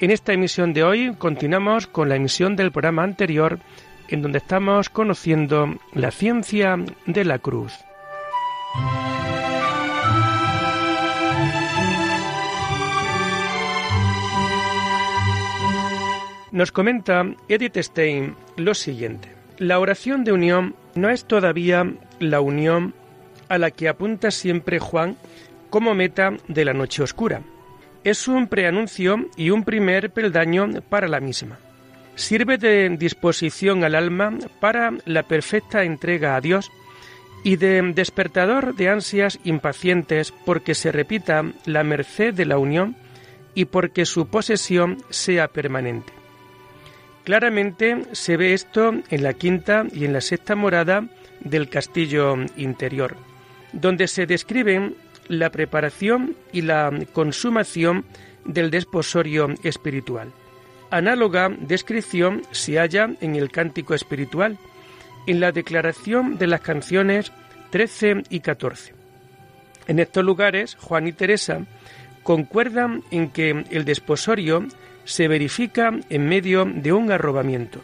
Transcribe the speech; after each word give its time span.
En 0.00 0.10
esta 0.10 0.32
emisión 0.32 0.72
de 0.72 0.82
hoy 0.82 1.14
continuamos 1.18 1.86
con 1.86 2.08
la 2.08 2.16
emisión 2.16 2.56
del 2.56 2.72
programa 2.72 3.02
anterior 3.02 3.58
en 4.08 4.22
donde 4.22 4.38
estamos 4.38 4.88
conociendo 4.88 5.74
la 5.92 6.10
ciencia 6.10 6.78
de 7.04 7.24
la 7.26 7.38
cruz. 7.38 7.74
Nos 16.50 16.72
comenta 16.72 17.26
Edith 17.50 17.76
Stein 17.76 18.36
lo 18.56 18.72
siguiente. 18.72 19.28
La 19.58 19.78
oración 19.78 20.24
de 20.24 20.32
unión 20.32 20.76
no 20.94 21.10
es 21.10 21.26
todavía 21.26 21.86
la 22.18 22.40
unión 22.40 22.94
a 23.50 23.58
la 23.58 23.70
que 23.70 23.90
apunta 23.90 24.30
siempre 24.30 24.78
Juan 24.78 25.18
como 25.68 25.94
meta 25.94 26.32
de 26.48 26.64
la 26.64 26.72
noche 26.72 27.02
oscura 27.02 27.42
es 28.04 28.28
un 28.28 28.46
preanuncio 28.46 29.28
y 29.36 29.50
un 29.50 29.64
primer 29.64 30.10
peldaño 30.10 30.68
para 30.88 31.08
la 31.08 31.20
misma. 31.20 31.58
Sirve 32.14 32.58
de 32.58 32.88
disposición 32.98 33.84
al 33.84 33.94
alma 33.94 34.36
para 34.60 34.92
la 35.04 35.22
perfecta 35.22 35.84
entrega 35.84 36.36
a 36.36 36.40
Dios 36.40 36.70
y 37.42 37.56
de 37.56 37.80
despertador 37.94 38.74
de 38.74 38.88
ansias 38.90 39.38
impacientes 39.44 40.32
porque 40.44 40.74
se 40.74 40.92
repita 40.92 41.44
la 41.64 41.82
merced 41.84 42.34
de 42.34 42.44
la 42.44 42.58
unión 42.58 42.96
y 43.54 43.64
porque 43.66 44.04
su 44.04 44.28
posesión 44.28 44.98
sea 45.10 45.48
permanente. 45.48 46.12
Claramente 47.24 48.04
se 48.12 48.36
ve 48.36 48.54
esto 48.54 48.94
en 49.08 49.22
la 49.22 49.34
quinta 49.34 49.84
y 49.92 50.04
en 50.04 50.12
la 50.12 50.20
sexta 50.20 50.54
morada 50.54 51.04
del 51.40 51.68
castillo 51.68 52.34
interior, 52.56 53.16
donde 53.72 54.08
se 54.08 54.26
describen 54.26 54.94
la 55.30 55.50
preparación 55.50 56.34
y 56.52 56.62
la 56.62 56.90
consumación 57.12 58.04
del 58.44 58.70
desposorio 58.70 59.48
espiritual. 59.62 60.32
Análoga 60.90 61.48
descripción 61.48 62.42
se 62.50 62.78
halla 62.78 63.10
en 63.20 63.36
el 63.36 63.50
cántico 63.52 63.94
espiritual, 63.94 64.58
en 65.28 65.38
la 65.38 65.52
declaración 65.52 66.36
de 66.36 66.48
las 66.48 66.60
canciones 66.62 67.32
13 67.70 68.24
y 68.28 68.40
14. 68.40 68.92
En 69.86 70.00
estos 70.00 70.24
lugares, 70.24 70.74
Juan 70.80 71.06
y 71.06 71.12
Teresa 71.12 71.64
concuerdan 72.24 73.04
en 73.12 73.30
que 73.30 73.64
el 73.70 73.84
desposorio 73.84 74.66
se 75.04 75.28
verifica 75.28 75.92
en 76.08 76.26
medio 76.26 76.64
de 76.64 76.92
un 76.92 77.12
arrobamiento. 77.12 77.80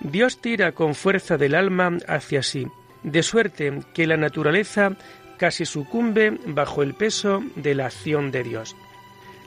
Dios 0.00 0.40
tira 0.40 0.72
con 0.72 0.96
fuerza 0.96 1.36
del 1.36 1.54
alma 1.54 1.96
hacia 2.08 2.42
sí, 2.42 2.66
de 3.04 3.22
suerte 3.22 3.80
que 3.94 4.08
la 4.08 4.16
naturaleza 4.16 4.96
casi 5.38 5.64
sucumbe 5.64 6.38
bajo 6.46 6.82
el 6.82 6.94
peso 6.94 7.42
de 7.56 7.74
la 7.74 7.86
acción 7.86 8.30
de 8.30 8.42
Dios. 8.42 8.76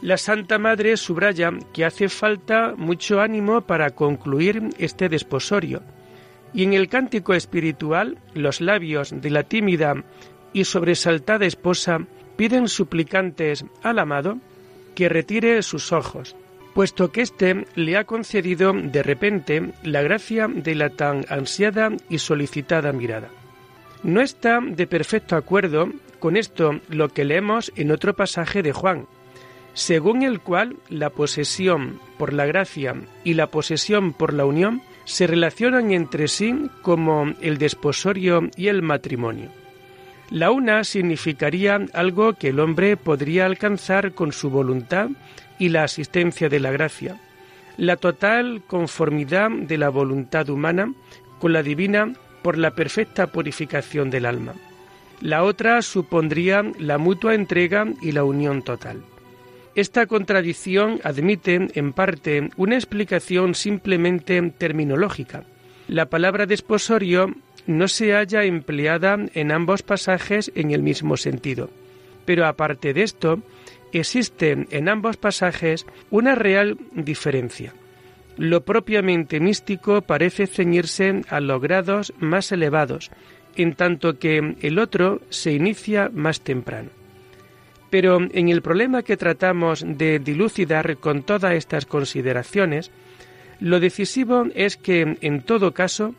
La 0.02 0.18
Santa 0.18 0.60
Madre 0.60 0.98
subraya 0.98 1.52
que 1.74 1.86
hace 1.86 2.10
falta 2.10 2.74
mucho 2.78 3.22
ánimo 3.22 3.62
para 3.62 3.92
concluir 3.92 4.70
este 4.78 5.10
desposorio, 5.10 5.82
y 6.54 6.64
en 6.64 6.74
el 6.74 6.90
cántico 6.90 7.34
espiritual 7.34 8.18
los 8.34 8.62
labios 8.62 9.14
de 9.22 9.30
la 9.30 9.44
tímida 9.44 10.04
y 10.54 10.66
sobresaltada 10.66 11.46
esposa 11.46 12.00
piden 12.38 12.68
suplicantes 12.68 13.66
al 13.84 14.00
amado 14.00 14.38
que 14.96 15.10
retire 15.10 15.62
sus 15.64 15.92
ojos, 15.92 16.36
puesto 16.74 17.12
que 17.12 17.22
éste 17.22 17.66
le 17.76 17.98
ha 17.98 18.04
concedido 18.04 18.74
de 18.74 19.04
repente 19.04 19.72
la 19.84 20.02
gracia 20.02 20.48
de 20.48 20.76
la 20.76 20.90
tan 20.90 21.26
ansiada 21.30 21.92
y 22.10 22.20
solicitada 22.20 22.92
mirada. 22.92 23.30
No 24.06 24.22
está 24.22 24.60
de 24.62 24.86
perfecto 24.86 25.36
acuerdo 25.36 25.90
con 26.20 26.38
esto 26.38 26.80
lo 26.90 27.10
que 27.10 27.26
leemos 27.26 27.72
en 27.76 27.90
otro 27.90 28.16
pasaje 28.16 28.62
de 28.62 28.72
Juan, 28.72 29.08
según 29.74 30.22
el 30.22 30.42
cual 30.42 30.76
la 30.90 31.10
posesión 31.10 32.00
por 32.20 32.32
la 32.32 32.46
gracia 32.46 32.94
y 33.24 33.34
la 33.34 33.48
posesión 33.48 34.14
por 34.14 34.32
la 34.32 34.46
unión 34.46 34.84
se 35.06 35.26
relacionan 35.26 35.90
entre 35.92 36.28
sí 36.28 36.70
como 36.84 37.34
el 37.42 37.58
desposorio 37.58 38.48
y 38.56 38.68
el 38.68 38.84
matrimonio. 38.84 39.50
La 40.30 40.52
una 40.52 40.84
significaría 40.84 41.84
algo 41.94 42.34
que 42.34 42.50
el 42.50 42.60
hombre 42.60 42.98
podría 42.98 43.48
alcanzar 43.48 44.14
con 44.14 44.32
su 44.32 44.52
voluntad 44.52 45.10
y 45.58 45.70
la 45.70 45.84
asistencia 45.84 46.48
de 46.48 46.60
la 46.60 46.70
gracia, 46.70 47.20
la 47.78 47.96
total 47.96 48.62
conformidad 48.68 49.50
de 49.50 49.80
la 49.80 49.90
voluntad 49.90 50.48
humana 50.50 50.94
con 51.40 51.54
la 51.54 51.64
divina 51.64 52.14
por 52.46 52.60
la 52.60 52.76
perfecta 52.76 53.26
purificación 53.26 54.12
del 54.12 54.28
alma. 54.28 54.54
La 55.20 55.44
otra 55.44 55.82
supondría 55.82 56.62
la 56.78 57.00
mutua 57.00 57.34
entrega 57.34 57.88
y 58.04 58.12
la 58.12 58.24
unión 58.24 58.62
total. 58.62 59.02
Esta 59.74 60.06
contradicción 60.06 61.00
admite, 61.04 61.70
en 61.74 61.92
parte, 61.92 62.52
una 62.56 62.76
explicación 62.76 63.56
simplemente 63.56 64.40
terminológica. 64.60 65.44
La 65.88 66.06
palabra 66.06 66.46
desposorio 66.46 67.34
no 67.66 67.88
se 67.88 68.14
halla 68.14 68.44
empleada 68.44 69.18
en 69.34 69.52
ambos 69.52 69.82
pasajes 69.82 70.52
en 70.54 70.70
el 70.70 70.84
mismo 70.84 71.18
sentido. 71.18 71.72
Pero 72.26 72.46
aparte 72.46 72.94
de 72.94 73.02
esto, 73.02 73.42
existe 73.92 74.68
en 74.70 74.88
ambos 74.88 75.18
pasajes 75.18 75.88
una 76.12 76.36
real 76.36 76.78
diferencia 76.94 77.74
lo 78.38 78.66
propiamente 78.66 79.40
místico 79.40 80.02
parece 80.02 80.48
ceñirse 80.48 81.22
a 81.30 81.40
los 81.40 81.62
grados 81.62 82.14
más 82.20 82.52
elevados, 82.52 83.12
en 83.56 83.74
tanto 83.76 84.20
que 84.20 84.56
el 84.62 84.80
otro 84.80 85.22
se 85.30 85.54
inicia 85.54 86.10
más 86.14 86.42
temprano. 86.42 86.90
Pero 87.90 88.20
en 88.20 88.50
el 88.50 88.62
problema 88.62 89.04
que 89.04 89.16
tratamos 89.16 89.84
de 89.88 90.20
dilucidar 90.20 90.98
con 90.98 91.24
todas 91.24 91.54
estas 91.54 91.86
consideraciones, 91.86 92.92
lo 93.60 93.80
decisivo 93.80 94.48
es 94.54 94.76
que, 94.76 95.18
en 95.22 95.42
todo 95.42 95.74
caso, 95.74 96.14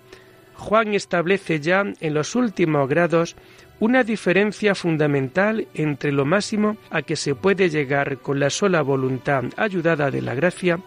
Juan 0.54 0.94
establece 0.94 1.60
ya 1.60 1.84
en 2.00 2.14
los 2.14 2.34
últimos 2.34 2.88
grados 2.88 3.36
una 3.78 4.04
diferencia 4.04 4.74
fundamental 4.74 5.68
entre 5.74 6.12
lo 6.12 6.24
máximo 6.24 6.78
a 6.88 7.02
que 7.02 7.16
se 7.16 7.34
puede 7.34 7.68
llegar 7.68 8.18
con 8.18 8.40
la 8.40 8.48
sola 8.48 8.80
voluntad 8.80 9.44
ayudada 9.58 10.10
de 10.10 10.22
la 10.22 10.34
gracia 10.34 10.80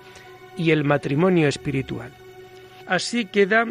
y 0.60 0.72
el 0.72 0.84
matrimonio 0.84 1.48
espiritual. 1.48 2.12
Así 2.86 3.26
queda 3.26 3.66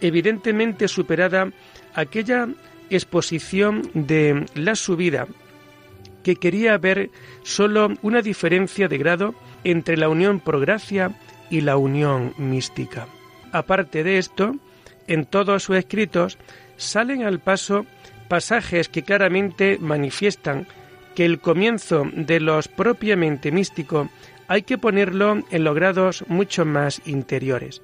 evidentemente 0.00 0.88
superada 0.88 1.52
aquella 1.94 2.48
exposición 2.88 3.82
de 3.92 4.46
la 4.54 4.74
subida 4.74 5.28
que 6.22 6.36
quería 6.36 6.78
ver 6.78 7.10
sólo 7.42 7.90
una 8.00 8.22
diferencia 8.22 8.88
de 8.88 8.96
grado 8.96 9.34
entre 9.64 9.98
la 9.98 10.08
unión 10.08 10.40
por 10.40 10.58
gracia 10.60 11.12
y 11.50 11.60
la 11.60 11.76
unión 11.76 12.32
mística. 12.38 13.06
Aparte 13.52 14.02
de 14.02 14.16
esto, 14.16 14.56
en 15.06 15.26
todos 15.26 15.64
sus 15.64 15.76
escritos 15.76 16.38
salen 16.78 17.22
al 17.22 17.38
paso 17.40 17.84
pasajes 18.28 18.88
que 18.88 19.02
claramente 19.02 19.76
manifiestan 19.78 20.66
que 21.14 21.26
el 21.26 21.40
comienzo 21.40 22.04
de 22.14 22.40
los 22.40 22.66
propiamente 22.68 23.52
místico 23.52 24.08
hay 24.48 24.62
que 24.62 24.78
ponerlo 24.78 25.42
en 25.50 25.64
los 25.64 25.74
grados 25.74 26.24
mucho 26.28 26.64
más 26.64 27.00
interiores. 27.06 27.82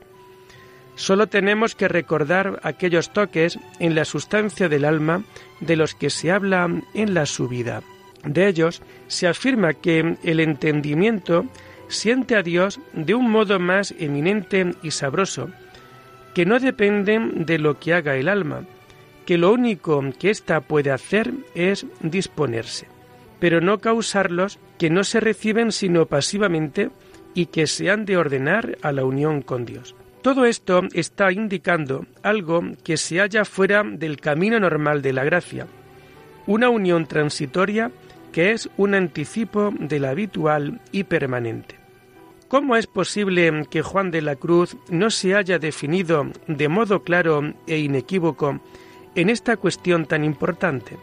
Solo 0.95 1.29
tenemos 1.29 1.75
que 1.75 1.89
recordar 1.89 2.61
aquellos 2.63 3.13
toques 3.13 3.59
en 3.79 3.95
la 3.95 4.05
sustancia 4.05 4.69
del 4.69 4.85
alma 4.85 5.25
de 5.61 5.77
los 5.77 5.95
que 5.95 6.11
se 6.11 6.31
habla 6.31 6.69
en 6.95 7.15
la 7.15 7.27
subida. 7.27 7.83
De 8.25 8.49
ellos 8.49 8.83
se 9.07 9.27
afirma 9.27 9.73
que 9.73 10.17
el 10.23 10.41
entendimiento 10.41 11.47
siente 11.89 12.37
a 12.37 12.43
Dios 12.43 12.81
de 12.93 13.15
un 13.15 13.31
modo 13.31 13.59
más 13.59 13.95
eminente 13.99 14.75
y 14.83 14.91
sabroso, 14.91 15.49
que 16.35 16.45
no 16.45 16.61
depende 16.61 17.19
de 17.35 17.59
lo 17.59 17.79
que 17.79 17.95
haga 17.95 18.17
el 18.17 18.29
alma, 18.29 18.65
que 19.25 19.39
lo 19.39 19.53
único 19.53 20.05
que 20.19 20.31
ésta 20.31 20.61
puede 20.61 20.91
hacer 20.91 21.33
es 21.55 21.87
disponerse 22.01 23.00
pero 23.41 23.61
no 23.61 23.79
causarlos 23.79 24.59
que 24.79 24.91
no 24.91 25.03
se 25.03 25.19
reciben 25.19 25.73
sino 25.73 26.07
pasivamente 26.07 26.91
y 27.35 27.47
que 27.47 27.67
se 27.67 27.91
han 27.91 28.05
de 28.05 28.17
ordenar 28.17 28.79
a 28.83 28.93
la 28.93 29.05
unión 29.05 29.43
con 29.43 29.65
Dios. 29.65 29.95
Todo 30.23 30.45
esto 30.45 30.83
está 30.93 31.33
indicando 31.33 32.05
algo 32.23 32.63
que 32.85 32.97
se 32.99 33.21
halla 33.21 33.45
fuera 33.45 33.83
del 33.83 34.21
camino 34.21 34.61
normal 34.61 35.01
de 35.01 35.15
la 35.15 35.25
gracia, 35.25 35.67
una 36.47 36.69
unión 36.69 37.07
transitoria 37.07 37.91
que 38.33 38.53
es 38.53 38.69
un 38.77 38.95
anticipo 38.95 39.73
de 39.79 39.99
la 39.99 40.11
habitual 40.11 40.81
y 40.93 41.05
permanente. 41.05 41.77
¿Cómo 42.49 42.77
es 42.77 42.87
posible 42.87 43.67
que 43.71 43.83
Juan 43.83 44.11
de 44.11 44.23
la 44.23 44.37
Cruz 44.37 44.77
no 44.89 45.11
se 45.11 45.37
haya 45.37 45.59
definido 45.59 46.27
de 46.49 46.69
modo 46.69 47.03
claro 47.03 47.55
e 47.67 47.79
inequívoco 47.79 48.61
en 49.15 49.31
esta 49.31 49.57
cuestión 49.57 50.07
tan 50.07 50.25
importante? 50.25 50.97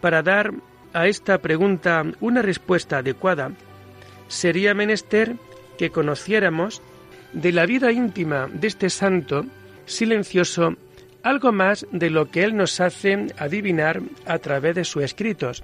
Para 0.00 0.22
dar 0.22 0.52
a 0.92 1.06
esta 1.06 1.38
pregunta 1.38 2.04
una 2.20 2.42
respuesta 2.42 2.98
adecuada, 2.98 3.52
sería 4.28 4.74
menester 4.74 5.36
que 5.78 5.90
conociéramos 5.90 6.82
de 7.32 7.52
la 7.52 7.66
vida 7.66 7.92
íntima 7.92 8.48
de 8.52 8.68
este 8.68 8.90
santo 8.90 9.46
silencioso 9.86 10.76
algo 11.22 11.52
más 11.52 11.86
de 11.92 12.10
lo 12.10 12.30
que 12.30 12.44
él 12.44 12.56
nos 12.56 12.80
hace 12.80 13.26
adivinar 13.38 14.02
a 14.26 14.38
través 14.38 14.74
de 14.74 14.84
sus 14.84 15.02
escritos 15.02 15.62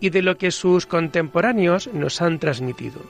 y 0.00 0.10
de 0.10 0.22
lo 0.22 0.36
que 0.36 0.50
sus 0.50 0.86
contemporáneos 0.86 1.88
nos 1.92 2.20
han 2.22 2.38
transmitido. 2.38 3.00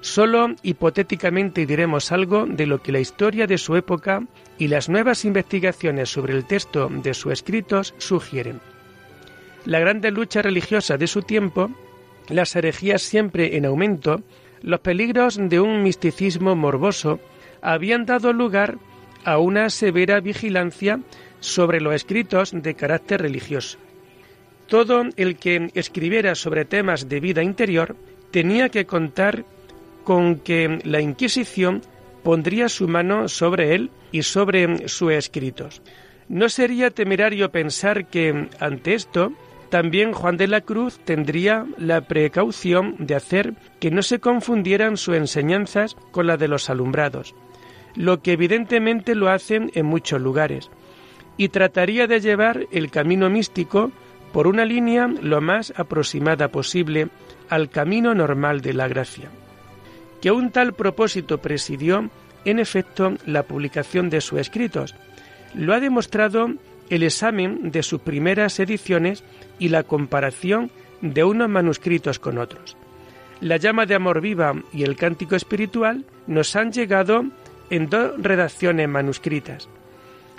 Solo 0.00 0.54
hipotéticamente 0.62 1.66
diremos 1.66 2.12
algo 2.12 2.46
de 2.46 2.66
lo 2.66 2.82
que 2.82 2.92
la 2.92 3.00
historia 3.00 3.46
de 3.46 3.58
su 3.58 3.74
época 3.76 4.22
y 4.56 4.68
las 4.68 4.88
nuevas 4.88 5.24
investigaciones 5.24 6.10
sobre 6.10 6.34
el 6.34 6.44
texto 6.44 6.88
de 6.88 7.14
sus 7.14 7.32
escritos 7.32 7.94
sugieren. 7.98 8.60
La 9.64 9.80
grande 9.80 10.10
lucha 10.10 10.42
religiosa 10.42 10.96
de 10.96 11.06
su 11.06 11.22
tiempo, 11.22 11.70
las 12.28 12.54
herejías 12.56 13.02
siempre 13.02 13.56
en 13.56 13.66
aumento, 13.66 14.22
los 14.62 14.80
peligros 14.80 15.38
de 15.40 15.60
un 15.60 15.82
misticismo 15.82 16.56
morboso 16.56 17.20
habían 17.60 18.06
dado 18.06 18.32
lugar 18.32 18.78
a 19.24 19.38
una 19.38 19.70
severa 19.70 20.20
vigilancia 20.20 21.00
sobre 21.40 21.80
los 21.80 21.94
escritos 21.94 22.52
de 22.52 22.74
carácter 22.74 23.22
religioso. 23.22 23.78
Todo 24.66 25.04
el 25.16 25.36
que 25.36 25.70
escribiera 25.74 26.34
sobre 26.34 26.64
temas 26.64 27.08
de 27.08 27.20
vida 27.20 27.42
interior 27.42 27.96
tenía 28.30 28.68
que 28.68 28.86
contar 28.86 29.44
con 30.04 30.36
que 30.36 30.78
la 30.84 31.00
Inquisición 31.00 31.82
pondría 32.22 32.68
su 32.68 32.88
mano 32.88 33.28
sobre 33.28 33.74
él 33.74 33.90
y 34.12 34.22
sobre 34.22 34.88
sus 34.88 35.12
escritos. 35.12 35.82
No 36.28 36.48
sería 36.48 36.90
temerario 36.90 37.50
pensar 37.50 38.06
que, 38.06 38.48
ante 38.60 38.94
esto, 38.94 39.32
también 39.70 40.12
Juan 40.12 40.36
de 40.36 40.48
la 40.48 40.62
Cruz 40.62 40.98
tendría 41.04 41.66
la 41.76 42.02
precaución 42.02 42.96
de 42.98 43.14
hacer 43.14 43.54
que 43.80 43.90
no 43.90 44.02
se 44.02 44.18
confundieran 44.18 44.96
sus 44.96 45.16
enseñanzas 45.16 45.96
con 46.10 46.26
las 46.26 46.38
de 46.38 46.48
los 46.48 46.70
alumbrados, 46.70 47.34
lo 47.94 48.22
que 48.22 48.32
evidentemente 48.32 49.14
lo 49.14 49.28
hacen 49.28 49.70
en 49.74 49.86
muchos 49.86 50.20
lugares, 50.20 50.70
y 51.36 51.48
trataría 51.48 52.06
de 52.06 52.20
llevar 52.20 52.66
el 52.72 52.90
camino 52.90 53.28
místico 53.30 53.92
por 54.32 54.46
una 54.46 54.64
línea 54.64 55.08
lo 55.22 55.40
más 55.40 55.72
aproximada 55.76 56.48
posible 56.48 57.08
al 57.48 57.70
camino 57.70 58.14
normal 58.14 58.60
de 58.60 58.74
la 58.74 58.88
gracia. 58.88 59.30
Que 60.20 60.30
un 60.30 60.50
tal 60.50 60.74
propósito 60.74 61.38
presidió, 61.38 62.10
en 62.44 62.58
efecto, 62.58 63.14
la 63.26 63.44
publicación 63.44 64.10
de 64.10 64.20
sus 64.20 64.40
escritos. 64.40 64.94
Lo 65.54 65.74
ha 65.74 65.80
demostrado 65.80 66.50
el 66.90 67.02
examen 67.02 67.70
de 67.70 67.82
sus 67.82 68.00
primeras 68.00 68.58
ediciones 68.60 69.24
y 69.58 69.68
la 69.68 69.82
comparación 69.82 70.70
de 71.00 71.24
unos 71.24 71.48
manuscritos 71.48 72.18
con 72.18 72.38
otros. 72.38 72.76
La 73.40 73.56
llama 73.56 73.86
de 73.86 73.94
amor 73.94 74.20
viva 74.20 74.54
y 74.72 74.82
el 74.82 74.96
cántico 74.96 75.36
espiritual 75.36 76.04
nos 76.26 76.56
han 76.56 76.72
llegado 76.72 77.24
en 77.70 77.88
dos 77.88 78.12
redacciones 78.18 78.88
manuscritas. 78.88 79.68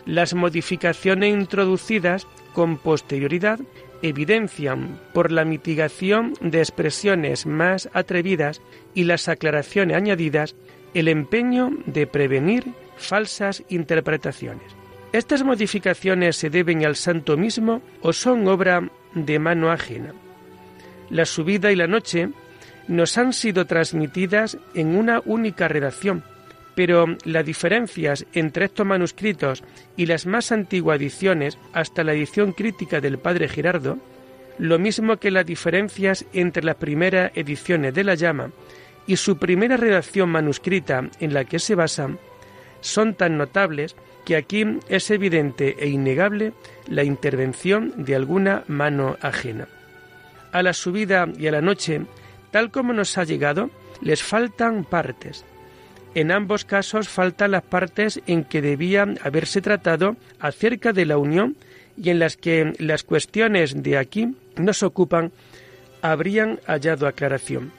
Las 0.06 0.34
modificaciones 0.34 1.34
introducidas 1.34 2.28
con 2.54 2.78
posterioridad 2.78 3.60
evidencian 4.02 5.00
por 5.14 5.32
la 5.32 5.46
mitigación 5.46 6.34
de 6.42 6.60
expresiones 6.60 7.46
más 7.46 7.90
atrevidas 7.94 8.62
y 8.94 9.04
las 9.04 9.28
aclaraciones 9.28 9.98
añadidas 9.98 10.56
el 10.94 11.08
empeño 11.08 11.72
de 11.86 12.08
prevenir 12.08 12.74
falsas 12.98 13.64
interpretaciones. 13.70 14.79
¿Estas 15.12 15.44
modificaciones 15.44 16.36
se 16.36 16.52
deben 16.52 16.86
al 16.86 16.96
santo 16.96 17.36
mismo 17.36 17.82
o 18.02 18.14
son 18.14 18.48
obra 18.48 18.92
de 19.16 19.40
mano 19.40 19.72
ajena? 19.72 20.14
La 21.10 21.26
subida 21.26 21.72
y 21.72 21.76
la 21.76 21.88
noche 21.88 22.30
nos 22.88 23.18
han 23.18 23.34
sido 23.34 23.66
transmitidas 23.66 24.58
en 24.76 24.96
una 24.96 25.22
única 25.26 25.68
redacción, 25.68 26.24
pero 26.76 27.08
las 27.26 27.44
diferencias 27.44 28.28
entre 28.34 28.66
estos 28.66 28.86
manuscritos 28.86 29.64
y 29.98 30.06
las 30.06 30.28
más 30.28 30.52
antiguas 30.52 31.00
ediciones, 31.00 31.58
hasta 31.74 32.04
la 32.04 32.14
edición 32.14 32.52
crítica 32.52 33.02
del 33.02 33.18
padre 33.18 33.50
Girardo, 33.50 33.98
lo 34.60 34.78
mismo 34.78 35.18
que 35.18 35.32
las 35.32 35.46
diferencias 35.46 36.26
entre 36.34 36.64
las 36.64 36.76
primeras 36.76 37.32
ediciones 37.34 37.96
de 37.96 38.04
la 38.04 38.14
llama 38.14 38.52
y 39.08 39.16
su 39.16 39.38
primera 39.40 39.76
redacción 39.76 40.30
manuscrita 40.30 41.10
en 41.20 41.34
la 41.34 41.46
que 41.46 41.58
se 41.58 41.74
basan, 41.74 42.20
son 42.82 43.16
tan 43.16 43.38
notables 43.38 43.96
que 44.30 44.36
aquí 44.36 44.64
es 44.90 45.10
evidente 45.10 45.76
e 45.80 45.88
innegable 45.88 46.54
la 46.88 47.04
intervención 47.04 48.06
de 48.06 48.16
alguna 48.16 48.64
mano 48.68 49.18
ajena. 49.22 49.68
A 50.52 50.62
la 50.62 50.74
subida 50.74 51.28
y 51.36 51.48
a 51.48 51.52
la 51.52 51.62
noche, 51.62 52.02
tal 52.52 52.70
como 52.70 52.94
nos 52.94 53.18
ha 53.18 53.24
llegado, 53.24 53.72
les 54.02 54.22
faltan 54.22 54.84
partes. 54.84 55.46
En 56.14 56.30
ambos 56.32 56.64
casos 56.64 57.10
faltan 57.10 57.50
las 57.50 57.64
partes 57.64 58.22
en 58.28 58.44
que 58.44 58.62
debía 58.62 59.08
haberse 59.24 59.62
tratado 59.62 60.16
acerca 60.40 60.94
de 60.94 61.08
la 61.08 61.18
unión 61.18 61.56
y 61.98 62.12
en 62.12 62.20
las 62.20 62.38
que 62.38 62.74
las 62.78 63.02
cuestiones 63.02 63.82
de 63.82 63.98
aquí 63.98 64.36
nos 64.58 64.84
ocupan 64.84 65.32
habrían 66.04 66.60
hallado 66.68 67.08
aclaración. 67.08 67.72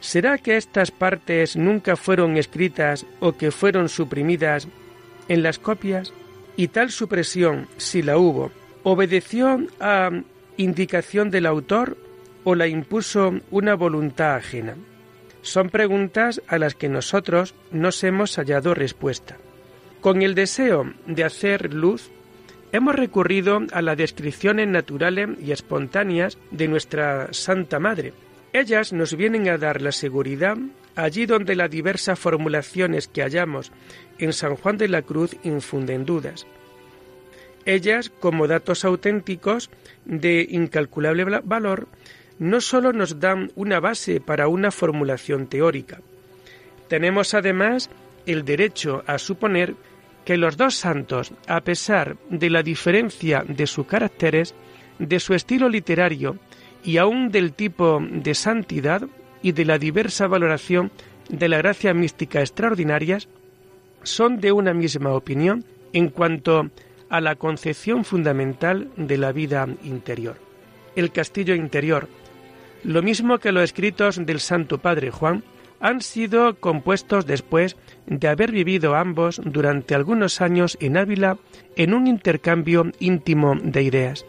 ¿Será 0.00 0.38
que 0.38 0.56
estas 0.56 0.90
partes 0.90 1.54
nunca 1.54 1.94
fueron 1.94 2.38
escritas 2.38 3.06
o 3.20 3.34
que 3.34 3.52
fueron 3.52 3.88
suprimidas 3.88 4.66
en 5.28 5.42
las 5.42 5.58
copias 5.58 6.12
y 6.56 6.68
tal 6.68 6.90
supresión, 6.90 7.68
si 7.76 8.02
la 8.02 8.18
hubo, 8.18 8.50
obedeció 8.82 9.66
a 9.80 10.10
indicación 10.56 11.30
del 11.30 11.46
autor 11.46 11.96
o 12.44 12.54
la 12.54 12.66
impuso 12.66 13.40
una 13.50 13.74
voluntad 13.74 14.36
ajena. 14.36 14.76
Son 15.42 15.70
preguntas 15.70 16.40
a 16.48 16.58
las 16.58 16.74
que 16.74 16.88
nosotros 16.88 17.54
nos 17.70 18.02
hemos 18.04 18.36
hallado 18.36 18.74
respuesta. 18.74 19.36
Con 20.00 20.22
el 20.22 20.34
deseo 20.34 20.92
de 21.06 21.24
hacer 21.24 21.74
luz, 21.74 22.10
hemos 22.72 22.94
recurrido 22.94 23.60
a 23.72 23.82
las 23.82 23.96
descripciones 23.96 24.68
naturales 24.68 25.30
y 25.40 25.52
espontáneas 25.52 26.38
de 26.50 26.68
nuestra 26.68 27.32
Santa 27.32 27.78
Madre. 27.78 28.12
Ellas 28.52 28.92
nos 28.92 29.16
vienen 29.16 29.48
a 29.48 29.58
dar 29.58 29.82
la 29.82 29.92
seguridad 29.92 30.56
allí 30.96 31.26
donde 31.26 31.54
las 31.54 31.70
diversas 31.70 32.18
formulaciones 32.18 33.08
que 33.08 33.22
hallamos 33.22 33.70
en 34.18 34.32
San 34.32 34.56
Juan 34.56 34.78
de 34.78 34.88
la 34.88 35.02
Cruz 35.02 35.36
infunden 35.44 36.04
dudas. 36.04 36.46
Ellas, 37.64 38.10
como 38.20 38.46
datos 38.46 38.84
auténticos 38.84 39.70
de 40.04 40.46
incalculable 40.48 41.24
valor, 41.44 41.88
no 42.38 42.60
sólo 42.60 42.92
nos 42.92 43.20
dan 43.20 43.50
una 43.54 43.80
base 43.80 44.20
para 44.20 44.48
una 44.48 44.70
formulación 44.70 45.46
teórica, 45.46 46.00
tenemos 46.88 47.34
además 47.34 47.90
el 48.26 48.44
derecho 48.44 49.02
a 49.06 49.18
suponer 49.18 49.74
que 50.24 50.36
los 50.36 50.56
dos 50.56 50.74
santos, 50.74 51.32
a 51.46 51.60
pesar 51.60 52.16
de 52.30 52.50
la 52.50 52.62
diferencia 52.62 53.44
de 53.46 53.66
sus 53.66 53.86
caracteres, 53.86 54.54
de 54.98 55.20
su 55.20 55.34
estilo 55.34 55.68
literario 55.68 56.38
y 56.82 56.96
aun 56.98 57.30
del 57.30 57.52
tipo 57.52 58.00
de 58.00 58.34
santidad 58.34 59.02
y 59.42 59.52
de 59.52 59.64
la 59.64 59.78
diversa 59.78 60.26
valoración 60.26 60.90
de 61.28 61.48
la 61.48 61.58
gracia 61.58 61.94
mística 61.94 62.40
extraordinarias, 62.40 63.28
son 64.02 64.40
de 64.40 64.52
una 64.52 64.72
misma 64.72 65.12
opinión 65.12 65.64
en 65.92 66.08
cuanto 66.08 66.70
a 67.08 67.20
la 67.20 67.36
concepción 67.36 68.04
fundamental 68.04 68.90
de 68.96 69.18
la 69.18 69.32
vida 69.32 69.66
interior. 69.84 70.36
El 70.94 71.12
castillo 71.12 71.54
interior, 71.54 72.08
lo 72.84 73.02
mismo 73.02 73.38
que 73.38 73.52
los 73.52 73.64
escritos 73.64 74.24
del 74.24 74.40
Santo 74.40 74.78
Padre 74.78 75.10
Juan, 75.10 75.42
han 75.80 76.00
sido 76.00 76.54
compuestos 76.56 77.26
después 77.26 77.76
de 78.06 78.28
haber 78.28 78.50
vivido 78.50 78.94
ambos 78.94 79.40
durante 79.44 79.94
algunos 79.94 80.40
años 80.40 80.78
en 80.80 80.96
Ávila 80.96 81.38
en 81.76 81.92
un 81.92 82.06
intercambio 82.06 82.90
íntimo 82.98 83.54
de 83.62 83.82
ideas. 83.82 84.24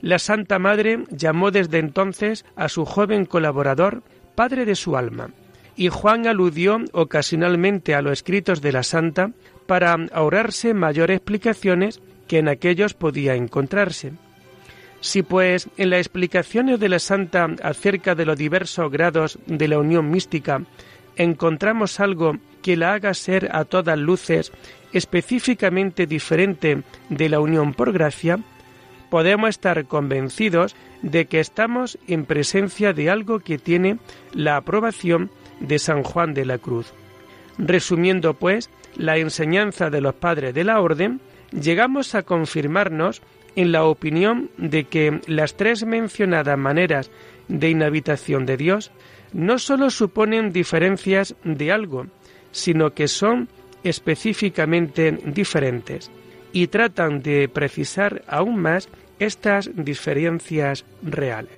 La 0.00 0.18
Santa 0.18 0.58
Madre 0.58 1.04
llamó 1.10 1.50
desde 1.50 1.78
entonces 1.78 2.44
a 2.56 2.68
su 2.68 2.84
joven 2.84 3.26
colaborador 3.26 4.02
Padre 4.40 4.64
de 4.64 4.74
su 4.74 4.96
alma, 4.96 5.28
y 5.76 5.90
Juan 5.90 6.26
aludió 6.26 6.80
ocasionalmente 6.92 7.94
a 7.94 8.00
los 8.00 8.14
escritos 8.14 8.62
de 8.62 8.72
la 8.72 8.82
santa 8.82 9.32
para 9.66 9.94
ahorrarse 10.14 10.72
mayores 10.72 11.18
explicaciones 11.18 12.00
que 12.26 12.38
en 12.38 12.48
aquellos 12.48 12.94
podía 12.94 13.34
encontrarse. 13.34 14.14
Si 15.00 15.22
pues 15.22 15.68
en 15.76 15.90
las 15.90 15.98
explicaciones 15.98 16.80
de 16.80 16.88
la 16.88 17.00
santa 17.00 17.50
acerca 17.62 18.14
de 18.14 18.24
los 18.24 18.38
diversos 18.38 18.90
grados 18.90 19.38
de 19.44 19.68
la 19.68 19.78
unión 19.78 20.10
mística 20.10 20.62
encontramos 21.16 22.00
algo 22.00 22.38
que 22.62 22.78
la 22.78 22.94
haga 22.94 23.12
ser 23.12 23.50
a 23.52 23.66
todas 23.66 23.98
luces 23.98 24.52
específicamente 24.94 26.06
diferente 26.06 26.82
de 27.10 27.28
la 27.28 27.40
unión 27.40 27.74
por 27.74 27.92
gracia, 27.92 28.38
podemos 29.10 29.50
estar 29.50 29.84
convencidos 29.86 30.76
de 31.02 31.26
que 31.26 31.40
estamos 31.40 31.98
en 32.06 32.24
presencia 32.24 32.92
de 32.92 33.10
algo 33.10 33.40
que 33.40 33.58
tiene 33.58 33.98
la 34.32 34.56
aprobación 34.56 35.30
de 35.60 35.78
San 35.78 36.02
Juan 36.02 36.32
de 36.32 36.46
la 36.46 36.58
Cruz. 36.58 36.92
Resumiendo, 37.58 38.34
pues, 38.34 38.70
la 38.96 39.18
enseñanza 39.18 39.90
de 39.90 40.00
los 40.00 40.14
padres 40.14 40.54
de 40.54 40.64
la 40.64 40.80
Orden, 40.80 41.20
llegamos 41.52 42.14
a 42.14 42.22
confirmarnos 42.22 43.22
en 43.56 43.72
la 43.72 43.84
opinión 43.84 44.50
de 44.56 44.84
que 44.84 45.20
las 45.26 45.56
tres 45.56 45.84
mencionadas 45.84 46.56
maneras 46.56 47.10
de 47.48 47.68
inhabitación 47.68 48.46
de 48.46 48.56
Dios 48.56 48.92
no 49.32 49.58
sólo 49.58 49.90
suponen 49.90 50.52
diferencias 50.52 51.34
de 51.44 51.72
algo, 51.72 52.06
sino 52.52 52.94
que 52.94 53.08
son 53.08 53.48
específicamente 53.82 55.12
diferentes 55.24 56.10
y 56.52 56.66
tratan 56.68 57.22
de 57.22 57.48
precisar 57.48 58.22
aún 58.26 58.58
más 58.58 58.88
estas 59.18 59.70
diferencias 59.74 60.84
reales. 61.02 61.52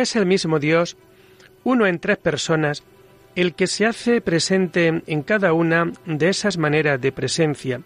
Es 0.00 0.16
el 0.16 0.24
mismo 0.24 0.58
Dios, 0.58 0.96
uno 1.62 1.86
en 1.86 1.98
tres 1.98 2.16
personas, 2.16 2.82
el 3.36 3.52
que 3.52 3.66
se 3.66 3.84
hace 3.84 4.22
presente 4.22 5.02
en 5.06 5.22
cada 5.22 5.52
una 5.52 5.92
de 6.06 6.30
esas 6.30 6.56
maneras 6.56 6.98
de 7.02 7.12
presencia, 7.12 7.82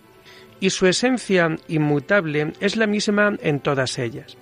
y 0.61 0.71
su 0.71 0.87
esencia 0.87 1.57
inmutable 1.67 2.53
es 2.61 2.77
la 2.77 2.87
misma 2.87 3.37
en 3.43 3.59
todas 3.59 3.99
ellas. 3.99 4.37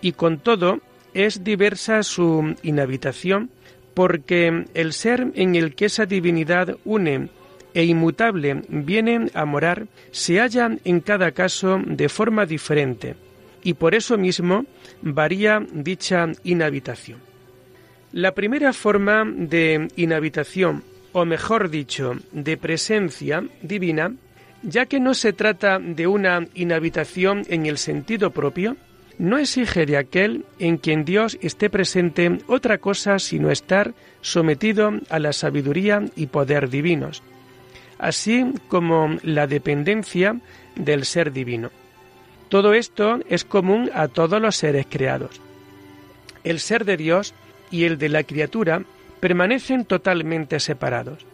Y 0.00 0.12
con 0.12 0.40
todo, 0.40 0.80
es 1.14 1.44
diversa 1.44 2.02
su 2.02 2.56
inhabitación, 2.64 3.50
porque 3.94 4.64
el 4.74 4.92
ser 4.92 5.28
en 5.36 5.54
el 5.54 5.76
que 5.76 5.84
esa 5.84 6.06
divinidad 6.06 6.76
une 6.84 7.28
e 7.72 7.84
inmutable 7.84 8.62
viene 8.68 9.30
a 9.32 9.44
morar 9.44 9.86
se 10.10 10.40
halla 10.40 10.76
en 10.84 10.98
cada 10.98 11.30
caso 11.30 11.80
de 11.86 12.08
forma 12.08 12.46
diferente, 12.46 13.14
y 13.62 13.74
por 13.74 13.94
eso 13.94 14.18
mismo 14.18 14.66
varía 15.02 15.64
dicha 15.72 16.26
inhabitación. 16.44 17.20
La 18.12 18.32
primera 18.32 18.72
forma 18.72 19.24
de 19.24 19.88
inhabitación, 19.96 20.84
o 21.12 21.24
mejor 21.24 21.70
dicho, 21.70 22.14
de 22.32 22.56
presencia 22.56 23.42
divina, 23.62 24.14
ya 24.62 24.86
que 24.86 25.00
no 25.00 25.14
se 25.14 25.32
trata 25.32 25.78
de 25.78 26.06
una 26.06 26.46
inhabitación 26.54 27.42
en 27.48 27.66
el 27.66 27.78
sentido 27.78 28.30
propio, 28.30 28.76
no 29.18 29.38
exige 29.38 29.86
de 29.86 29.96
aquel 29.96 30.44
en 30.58 30.78
quien 30.78 31.04
Dios 31.04 31.38
esté 31.40 31.70
presente 31.70 32.38
otra 32.46 32.78
cosa 32.78 33.18
sino 33.18 33.50
estar 33.50 33.94
sometido 34.20 34.92
a 35.10 35.18
la 35.18 35.32
sabiduría 35.32 36.02
y 36.16 36.26
poder 36.26 36.70
divinos, 36.70 37.22
así 37.98 38.52
como 38.68 39.16
la 39.22 39.46
dependencia 39.46 40.40
del 40.76 41.04
ser 41.04 41.32
divino. 41.32 41.70
Todo 42.52 42.74
esto 42.74 43.18
es 43.30 43.46
común 43.46 43.90
a 43.94 44.08
todos 44.08 44.38
los 44.38 44.56
seres 44.56 44.84
creados. 44.86 45.40
El 46.44 46.60
ser 46.60 46.84
de 46.84 46.98
Dios 46.98 47.32
y 47.70 47.84
el 47.84 47.96
de 47.96 48.10
la 48.10 48.24
criatura 48.24 48.82
permanecen 49.20 49.86
totalmente 49.86 50.60
separados. 50.60 51.24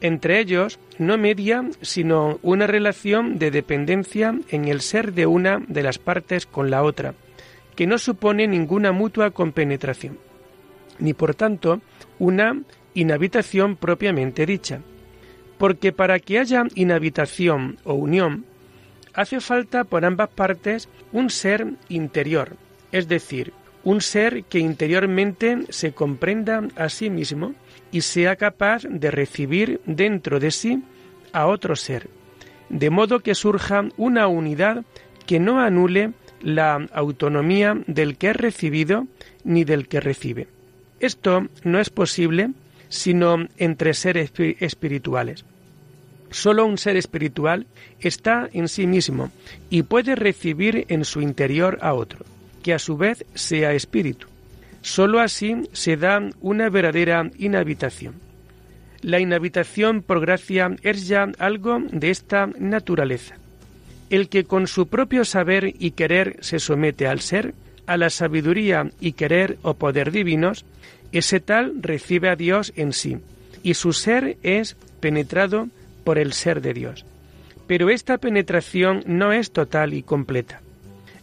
Entre 0.00 0.40
ellos 0.40 0.78
no 0.96 1.18
media 1.18 1.62
sino 1.82 2.38
una 2.40 2.66
relación 2.66 3.38
de 3.38 3.50
dependencia 3.50 4.34
en 4.48 4.68
el 4.68 4.80
ser 4.80 5.12
de 5.12 5.26
una 5.26 5.62
de 5.68 5.82
las 5.82 5.98
partes 5.98 6.46
con 6.46 6.70
la 6.70 6.82
otra, 6.82 7.12
que 7.74 7.86
no 7.86 7.98
supone 7.98 8.46
ninguna 8.46 8.92
mutua 8.92 9.32
compenetración, 9.32 10.16
ni 10.98 11.12
por 11.12 11.34
tanto 11.34 11.82
una 12.18 12.62
inhabitación 12.94 13.76
propiamente 13.76 14.46
dicha, 14.46 14.80
porque 15.58 15.92
para 15.92 16.18
que 16.18 16.38
haya 16.38 16.64
inhabitación 16.74 17.76
o 17.84 17.92
unión, 17.92 18.46
hace 19.16 19.40
falta 19.40 19.82
por 19.84 20.04
ambas 20.04 20.28
partes 20.28 20.88
un 21.10 21.30
ser 21.30 21.66
interior, 21.88 22.56
es 22.92 23.08
decir, 23.08 23.52
un 23.82 24.00
ser 24.00 24.44
que 24.44 24.58
interiormente 24.58 25.64
se 25.70 25.92
comprenda 25.92 26.62
a 26.76 26.88
sí 26.88 27.08
mismo 27.10 27.54
y 27.90 28.02
sea 28.02 28.36
capaz 28.36 28.82
de 28.82 29.10
recibir 29.10 29.80
dentro 29.86 30.38
de 30.38 30.50
sí 30.50 30.82
a 31.32 31.46
otro 31.46 31.76
ser, 31.76 32.08
de 32.68 32.90
modo 32.90 33.20
que 33.20 33.34
surja 33.34 33.88
una 33.96 34.28
unidad 34.28 34.84
que 35.24 35.40
no 35.40 35.60
anule 35.60 36.12
la 36.42 36.86
autonomía 36.92 37.74
del 37.86 38.18
que 38.18 38.30
es 38.30 38.36
recibido 38.36 39.06
ni 39.44 39.64
del 39.64 39.88
que 39.88 40.00
recibe. 40.00 40.48
Esto 41.00 41.46
no 41.64 41.80
es 41.80 41.90
posible 41.90 42.50
sino 42.88 43.48
entre 43.56 43.94
seres 43.94 44.32
espirituales. 44.60 45.44
Solo 46.30 46.66
un 46.66 46.78
ser 46.78 46.96
espiritual 46.96 47.66
está 48.00 48.48
en 48.52 48.68
sí 48.68 48.86
mismo 48.86 49.30
y 49.70 49.82
puede 49.82 50.14
recibir 50.14 50.86
en 50.88 51.04
su 51.04 51.20
interior 51.20 51.78
a 51.80 51.94
otro, 51.94 52.24
que 52.62 52.74
a 52.74 52.78
su 52.78 52.96
vez 52.96 53.24
sea 53.34 53.72
espíritu. 53.72 54.26
Solo 54.82 55.20
así 55.20 55.56
se 55.72 55.96
da 55.96 56.20
una 56.40 56.68
verdadera 56.68 57.30
inhabitación. 57.38 58.14
La 59.02 59.20
inhabitación 59.20 60.02
por 60.02 60.20
gracia 60.20 60.74
es 60.82 61.06
ya 61.06 61.28
algo 61.38 61.80
de 61.90 62.10
esta 62.10 62.46
naturaleza. 62.58 63.36
El 64.10 64.28
que 64.28 64.44
con 64.44 64.66
su 64.66 64.88
propio 64.88 65.24
saber 65.24 65.74
y 65.78 65.92
querer 65.92 66.36
se 66.40 66.58
somete 66.58 67.06
al 67.06 67.20
ser, 67.20 67.54
a 67.86 67.96
la 67.96 68.10
sabiduría 68.10 68.90
y 69.00 69.12
querer 69.12 69.58
o 69.62 69.74
poder 69.74 70.10
divinos, 70.10 70.64
ese 71.12 71.40
tal 71.40 71.82
recibe 71.82 72.28
a 72.28 72.36
Dios 72.36 72.72
en 72.76 72.92
sí, 72.92 73.18
y 73.62 73.74
su 73.74 73.92
ser 73.92 74.36
es 74.42 74.76
penetrado 75.00 75.68
por 76.06 76.20
el 76.20 76.32
ser 76.32 76.60
de 76.60 76.72
Dios. 76.72 77.04
Pero 77.66 77.90
esta 77.90 78.18
penetración 78.18 79.02
no 79.06 79.32
es 79.32 79.50
total 79.50 79.92
y 79.92 80.04
completa. 80.04 80.60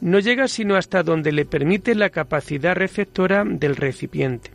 No 0.01 0.19
llega 0.19 0.49
sino 0.49 0.75
hasta 0.75 1.03
donde 1.03 1.31
le 1.31 1.45
permite 1.45 1.95
la 1.95 2.09
capacidad 2.09 2.75
receptora 2.75 3.45
del 3.45 3.77
recipiente. 3.77 4.51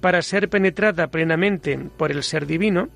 Para 0.00 0.22
ser 0.22 0.48
penetrada 0.48 1.08
plenamente 1.08 1.78
por 1.98 2.10
el 2.10 2.22
ser 2.22 2.46
divino, 2.46 2.88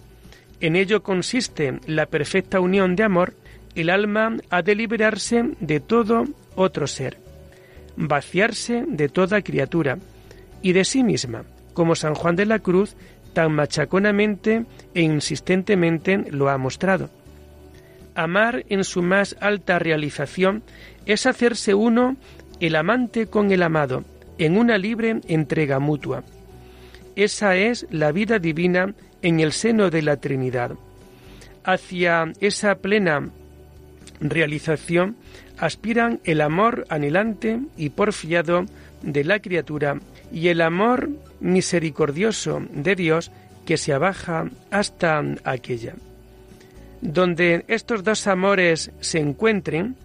en 0.61 0.75
ello 0.75 1.03
consiste 1.03 1.81
la 1.87 2.07
perfecta 2.07 2.61
unión 2.61 2.97
de 2.97 3.03
amor, 3.03 3.35
el 3.75 3.91
alma 3.91 4.39
ha 4.49 4.63
de 4.63 4.75
liberarse 4.75 5.45
de 5.61 5.81
todo 5.81 6.25
otro 6.55 6.87
ser, 6.87 7.19
vaciarse 7.95 8.85
de 8.89 9.11
toda 9.11 9.43
criatura 9.43 9.99
y 10.63 10.73
de 10.73 10.87
sí 10.87 11.05
misma, 11.05 11.45
como 11.75 11.95
San 11.95 12.15
Juan 12.15 12.37
de 12.37 12.47
la 12.47 12.59
Cruz 12.59 12.97
tan 13.37 13.53
machaconamente 13.53 14.65
e 14.95 15.03
insistentemente 15.03 16.25
lo 16.31 16.49
ha 16.49 16.57
mostrado. 16.57 17.11
Amar 18.15 18.65
en 18.71 18.83
su 18.83 19.03
más 19.03 19.37
alta 19.41 19.79
realización 19.79 20.63
es 21.05 21.27
hacerse 21.27 21.75
uno 21.75 22.17
el 22.61 22.77
amante 22.77 23.27
con 23.27 23.53
el 23.53 23.63
amado, 23.63 24.05
en 24.39 24.57
una 24.57 24.79
libre 24.79 25.21
entrega 25.29 25.79
mutua. 25.81 26.25
Esa 27.15 27.57
es 27.57 27.87
la 27.91 28.11
vida 28.11 28.39
divina 28.39 28.95
en 29.21 29.41
el 29.41 29.53
seno 29.53 29.91
de 29.91 30.01
la 30.01 30.17
Trinidad. 30.17 30.71
Hacia 31.63 32.33
esa 32.41 32.77
plena 32.77 33.29
realización 34.19 35.15
aspiran 35.59 36.21
el 36.25 36.41
amor 36.41 36.87
anhelante 36.89 37.61
y 37.77 37.91
porfiado 37.91 38.65
de 39.03 39.25
la 39.25 39.41
criatura 39.41 40.01
y 40.33 40.49
el 40.49 40.61
amor 40.61 41.11
misericordioso 41.41 42.63
de 42.71 42.95
Dios 42.95 43.31
que 43.65 43.77
se 43.77 43.93
abaja 43.93 44.49
hasta 44.71 45.23
aquella. 45.45 45.95
Donde 47.01 47.65
estos 47.69 48.05
dos 48.05 48.27
amores 48.27 48.91
se 49.01 49.19
encuentren, 49.19 49.97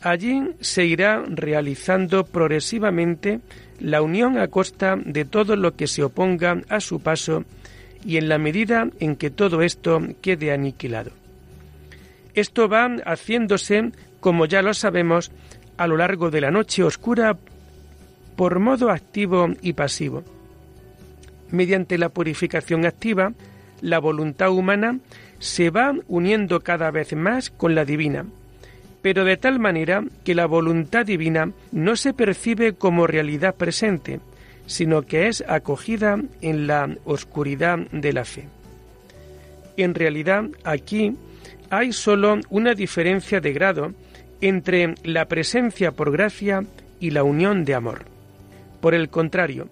allí 0.00 0.42
se 0.60 0.84
irá 0.84 1.24
realizando 1.26 2.24
progresivamente 2.24 3.40
la 3.80 4.02
unión 4.02 4.38
a 4.38 4.48
costa 4.48 4.96
de 4.96 5.24
todo 5.24 5.56
lo 5.56 5.74
que 5.74 5.86
se 5.86 6.02
oponga 6.02 6.62
a 6.68 6.80
su 6.80 7.00
paso 7.00 7.44
y 8.04 8.16
en 8.18 8.28
la 8.28 8.38
medida 8.38 8.88
en 9.00 9.16
que 9.16 9.30
todo 9.30 9.62
esto 9.62 10.00
quede 10.22 10.52
aniquilado. 10.52 11.10
Esto 12.34 12.68
va 12.68 12.86
haciéndose, 13.04 13.92
como 14.20 14.46
ya 14.46 14.62
lo 14.62 14.74
sabemos, 14.74 15.32
a 15.76 15.86
lo 15.86 15.96
largo 15.96 16.30
de 16.30 16.40
la 16.40 16.50
noche 16.50 16.82
oscura 16.82 17.36
por 18.36 18.58
modo 18.58 18.90
activo 18.90 19.48
y 19.62 19.72
pasivo. 19.72 20.22
Mediante 21.50 21.98
la 21.98 22.10
purificación 22.10 22.84
activa, 22.84 23.32
la 23.80 23.98
voluntad 23.98 24.50
humana 24.50 24.98
se 25.38 25.70
va 25.70 25.94
uniendo 26.08 26.60
cada 26.60 26.90
vez 26.90 27.14
más 27.14 27.50
con 27.50 27.74
la 27.74 27.84
divina, 27.84 28.26
pero 29.02 29.24
de 29.24 29.36
tal 29.36 29.58
manera 29.58 30.04
que 30.24 30.34
la 30.34 30.46
voluntad 30.46 31.06
divina 31.06 31.50
no 31.72 31.96
se 31.96 32.12
percibe 32.12 32.74
como 32.74 33.06
realidad 33.06 33.54
presente, 33.54 34.20
sino 34.66 35.02
que 35.02 35.28
es 35.28 35.44
acogida 35.46 36.18
en 36.40 36.66
la 36.66 36.96
oscuridad 37.04 37.78
de 37.92 38.12
la 38.12 38.24
fe. 38.24 38.48
En 39.76 39.94
realidad, 39.94 40.46
aquí 40.64 41.16
hay 41.70 41.92
sólo 41.92 42.40
una 42.50 42.74
diferencia 42.74 43.40
de 43.40 43.52
grado 43.52 43.92
entre 44.40 44.94
la 45.04 45.26
presencia 45.26 45.92
por 45.92 46.10
gracia 46.10 46.64
y 46.98 47.10
la 47.10 47.22
unión 47.22 47.64
de 47.64 47.74
amor. 47.74 48.15
Por 48.80 48.94
el 48.94 49.08
contrario, 49.08 49.68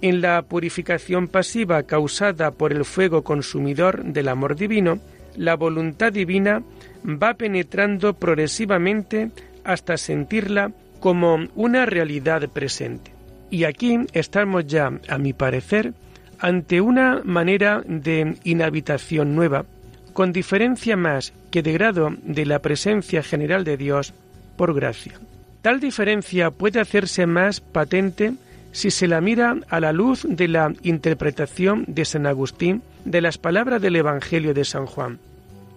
en 0.00 0.20
la 0.20 0.42
purificación 0.42 1.28
pasiva 1.28 1.82
causada 1.84 2.50
por 2.50 2.72
el 2.72 2.84
fuego 2.84 3.22
consumidor 3.22 4.04
del 4.04 4.28
amor 4.28 4.56
divino, 4.56 4.98
la 5.36 5.56
voluntad 5.56 6.12
divina 6.12 6.62
va 7.04 7.34
penetrando 7.34 8.14
progresivamente 8.14 9.30
hasta 9.64 9.96
sentirla 9.96 10.72
como 11.00 11.38
una 11.54 11.86
realidad 11.86 12.48
presente. 12.48 13.12
Y 13.50 13.64
aquí 13.64 13.98
estamos 14.12 14.66
ya, 14.66 14.92
a 15.08 15.18
mi 15.18 15.32
parecer, 15.32 15.92
ante 16.38 16.80
una 16.80 17.22
manera 17.24 17.82
de 17.86 18.36
inhabitación 18.44 19.34
nueva, 19.34 19.64
con 20.12 20.32
diferencia 20.32 20.96
más 20.96 21.32
que 21.50 21.62
de 21.62 21.72
grado 21.72 22.10
de 22.22 22.46
la 22.46 22.60
presencia 22.60 23.22
general 23.22 23.64
de 23.64 23.76
Dios 23.76 24.12
por 24.56 24.74
gracia. 24.74 25.14
Tal 25.62 25.80
diferencia 25.80 26.50
puede 26.50 26.80
hacerse 26.80 27.26
más 27.26 27.60
patente 27.60 28.34
si 28.74 28.90
se 28.90 29.06
la 29.06 29.20
mira 29.20 29.56
a 29.68 29.78
la 29.78 29.92
luz 29.92 30.26
de 30.28 30.48
la 30.48 30.74
interpretación 30.82 31.84
de 31.86 32.04
San 32.04 32.26
Agustín 32.26 32.82
de 33.04 33.20
las 33.20 33.38
palabras 33.38 33.80
del 33.80 33.94
Evangelio 33.94 34.52
de 34.52 34.64
San 34.64 34.86
Juan. 34.86 35.20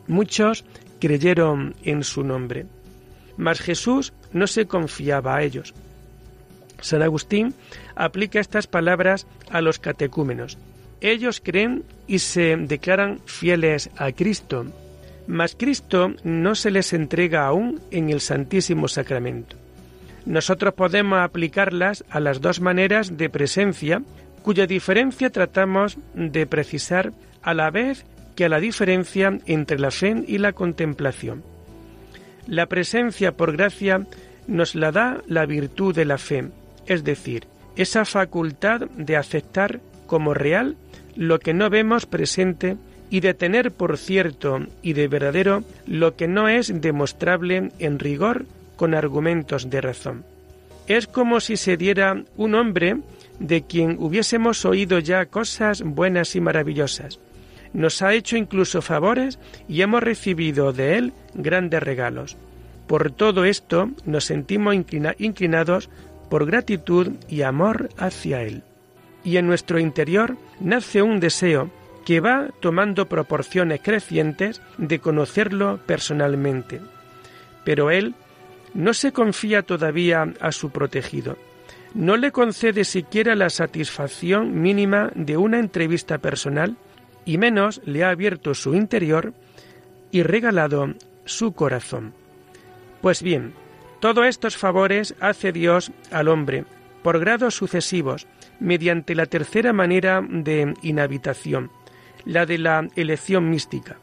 Muchos 0.07 0.65
creyeron 0.99 1.75
en 1.83 2.03
su 2.03 2.23
nombre, 2.23 2.65
mas 3.37 3.61
Jesús 3.61 4.13
no 4.33 4.47
se 4.47 4.65
confiaba 4.65 5.35
a 5.35 5.43
ellos. 5.43 5.75
San 6.81 7.03
Agustín 7.03 7.53
aplica 7.95 8.39
estas 8.39 8.65
palabras 8.65 9.27
a 9.51 9.61
los 9.61 9.77
catecúmenos. 9.77 10.57
Ellos 10.99 11.39
creen 11.39 11.83
y 12.07 12.17
se 12.17 12.57
declaran 12.57 13.19
fieles 13.25 13.91
a 13.97 14.11
Cristo, 14.11 14.65
mas 15.27 15.55
Cristo 15.55 16.15
no 16.23 16.55
se 16.55 16.71
les 16.71 16.93
entrega 16.93 17.45
aún 17.45 17.79
en 17.91 18.09
el 18.09 18.21
Santísimo 18.21 18.87
Sacramento. 18.87 19.66
Nosotros 20.27 20.73
podemos 20.73 21.19
aplicarlas 21.19 22.03
a 22.09 22.19
las 22.19 22.41
dos 22.41 22.59
maneras 22.59 23.15
de 23.15 23.29
presencia, 23.29 24.01
cuya 24.41 24.67
diferencia 24.67 25.29
tratamos 25.29 25.97
de 26.13 26.45
precisar 26.45 27.13
a 27.41 27.53
la 27.53 27.71
vez 27.71 28.05
que 28.35 28.43
a 28.43 28.49
la 28.49 28.59
diferencia 28.59 29.39
entre 29.45 29.79
la 29.79 29.89
fe 29.89 30.25
y 30.27 30.37
la 30.37 30.51
contemplación. 30.51 31.43
La 32.45 32.65
presencia 32.65 33.37
por 33.37 33.55
gracia 33.55 34.05
nos 34.47 34.75
la 34.75 34.91
da 34.91 35.21
la 35.27 35.45
virtud 35.45 35.95
de 35.95 36.03
la 36.03 36.17
fe, 36.17 36.49
es 36.87 37.05
decir, 37.05 37.45
esa 37.77 38.03
facultad 38.03 38.81
de 38.97 39.15
aceptar 39.15 39.79
como 40.07 40.33
real 40.33 40.75
lo 41.15 41.39
que 41.39 41.53
no 41.53 41.69
vemos 41.69 42.05
presente 42.05 42.75
y 43.09 43.21
de 43.21 43.33
tener 43.33 43.71
por 43.71 43.97
cierto 43.97 44.59
y 44.81 44.91
de 44.91 45.07
verdadero 45.07 45.63
lo 45.85 46.17
que 46.17 46.27
no 46.27 46.49
es 46.49 46.81
demostrable 46.81 47.71
en 47.79 47.97
rigor 47.97 48.45
con 48.77 48.93
argumentos 48.93 49.69
de 49.69 49.81
razón. 49.81 50.23
Es 50.87 51.05
como 51.05 51.41
si 51.41 51.57
se 51.57 51.75
diera 51.75 52.23
un 52.37 52.55
hombre 52.55 52.97
de 53.39 53.63
quien 53.63 53.97
hubiésemos 53.99 54.63
oído 54.63 54.99
ya 54.99 55.25
cosas 55.25 55.81
buenas 55.81 56.35
y 56.35 56.41
maravillosas. 56.41 57.19
Nos 57.73 58.01
ha 58.01 58.13
hecho 58.13 58.37
incluso 58.37 58.81
favores 58.81 59.37
y 59.67 59.81
hemos 59.81 60.01
recibido 60.01 60.71
de 60.71 60.97
él 60.97 61.13
grandes 61.33 61.83
regalos. 61.83 62.37
Por 62.87 63.11
todo 63.11 63.43
esto 63.43 63.89
nos 64.05 64.23
sentimos 64.23 64.75
inclinados 65.19 65.89
por 66.29 66.45
gratitud 66.45 67.11
y 67.27 67.41
amor 67.41 67.89
hacia 67.97 68.43
él. 68.43 68.63
Y 69.25 69.35
en 69.35 69.47
nuestro 69.47 69.79
interior 69.79 70.37
nace 70.61 71.01
un 71.01 71.19
deseo 71.19 71.69
que 72.05 72.21
va 72.21 72.47
tomando 72.61 73.09
proporciones 73.09 73.81
crecientes 73.83 74.61
de 74.77 74.99
conocerlo 74.99 75.81
personalmente. 75.85 76.79
Pero 77.65 77.91
él 77.91 78.15
no 78.77 78.93
se 78.93 79.11
confía 79.11 79.63
todavía 79.63 80.33
a 80.39 80.51
su 80.51 80.69
protegido. 80.69 81.35
No 81.95 82.15
le 82.15 82.31
concede 82.31 82.85
siquiera 82.85 83.35
la 83.35 83.49
satisfacción 83.49 84.61
mínima 84.61 85.11
de 85.15 85.35
una 85.35 85.57
entrevista 85.57 86.19
personal 86.19 86.77
y 87.25 87.39
menos 87.39 87.81
le 87.85 88.03
ha 88.03 88.11
abierto 88.11 88.53
su 88.53 88.75
interior 88.75 89.33
y 90.11 90.21
regalado 90.21 90.93
su 91.25 91.53
corazón. 91.53 92.13
Pues 93.01 93.23
bien, 93.23 93.53
todos 93.99 94.27
estos 94.27 94.57
favores 94.57 95.15
hace 95.19 95.51
Dios 95.51 95.91
al 96.11 96.27
hombre 96.27 96.65
por 97.01 97.19
grados 97.19 97.55
sucesivos, 97.55 98.27
mediante 98.59 99.15
la 99.15 99.25
tercera 99.25 99.73
manera 99.73 100.21
de 100.27 100.73
inhabitación, 100.83 101.71
la 102.25 102.45
de 102.45 102.59
la 102.59 102.87
elección 102.95 103.49
mística. 103.49 103.97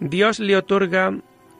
Dios 0.00 0.38
le 0.38 0.56
otorga 0.56 1.14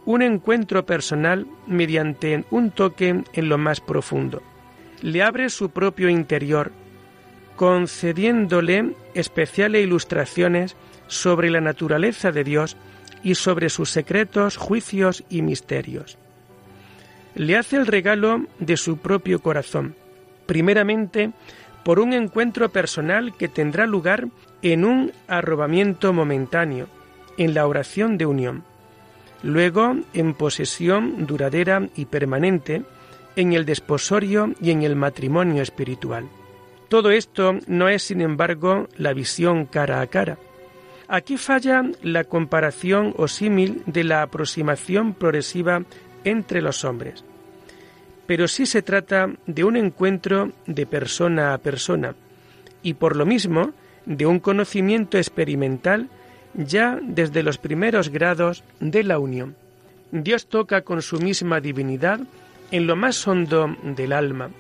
un 0.05 0.23
encuentro 0.23 0.87
personal 0.87 1.47
mediante 1.67 2.45
un 2.51 2.71
toque 2.71 3.23
en 3.33 3.49
lo 3.49 3.59
más 3.59 3.81
profundo. 3.81 4.43
Le 5.03 5.23
abre 5.23 5.51
su 5.51 5.71
propio 5.71 6.09
interior, 6.09 6.73
concediéndole 7.57 8.95
especiales 9.15 9.85
ilustraciones 9.85 10.77
sobre 11.07 11.51
la 11.51 11.61
naturaleza 11.61 12.33
de 12.33 12.45
Dios 12.45 12.77
y 13.23 13.35
sobre 13.35 13.69
sus 13.69 13.91
secretos, 13.91 14.57
juicios 14.57 15.25
y 15.29 15.43
misterios. 15.43 16.19
Le 17.35 17.57
hace 17.57 17.77
el 17.77 17.87
regalo 17.87 18.47
de 18.59 18.77
su 18.77 18.99
propio 18.99 19.41
corazón, 19.41 19.95
primeramente 20.47 21.33
por 21.85 22.01
un 22.01 22.13
encuentro 22.13 22.71
personal 22.71 23.37
que 23.37 23.49
tendrá 23.49 23.87
lugar 23.87 24.29
en 24.63 24.85
un 24.85 25.13
arrobamiento 25.27 26.13
momentáneo, 26.13 26.89
en 27.37 27.55
la 27.55 27.67
oración 27.67 28.19
de 28.19 28.27
unión 28.27 28.65
luego 29.43 29.97
en 30.15 30.35
posesión 30.35 31.27
duradera 31.27 31.89
y 31.97 32.07
permanente, 32.07 32.83
en 33.37 33.53
el 33.53 33.65
desposorio 33.65 34.55
y 34.61 34.71
en 34.71 34.83
el 34.83 34.97
matrimonio 34.97 35.63
espiritual. 35.63 36.29
Todo 36.89 37.11
esto 37.11 37.55
no 37.67 37.89
es, 37.89 38.03
sin 38.03 38.21
embargo, 38.21 38.89
la 38.97 39.13
visión 39.13 39.67
cara 39.67 40.01
a 40.01 40.07
cara. 40.07 40.39
Aquí 41.07 41.37
falla 41.37 41.85
la 42.03 42.25
comparación 42.25 43.15
o 43.17 43.29
símil 43.29 43.83
de 43.87 44.05
la 44.05 44.23
aproximación 44.23 45.15
progresiva 45.15 45.83
entre 46.25 46.61
los 46.61 46.85
hombres. 46.85 47.25
Pero 48.27 48.49
sí 48.49 48.67
se 48.67 48.83
trata 48.83 49.31
de 49.47 49.65
un 49.65 49.77
encuentro 49.77 50.53
de 50.67 50.87
persona 50.87 51.55
a 51.55 51.59
persona 51.59 52.15
y 52.83 52.95
por 52.95 53.17
lo 53.17 53.25
mismo 53.25 53.73
de 54.05 54.27
un 54.27 54.41
conocimiento 54.41 55.17
experimental 55.17 56.09
ya 56.59 56.99
desde 57.01 57.43
los 57.43 57.57
primeros 57.57 58.11
grados 58.11 58.65
de 58.81 59.05
la 59.05 59.19
unión. 59.19 59.57
Dios 60.11 60.47
toca 60.49 60.83
con 60.83 61.03
su 61.03 61.19
misma 61.21 61.61
divinidad 61.61 62.21
en 62.71 62.87
lo 62.87 62.97
más 62.97 63.27
hondo 63.27 63.77
del 63.83 64.13
alma, 64.13 64.51